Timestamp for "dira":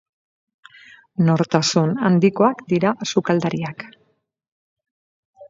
2.73-2.95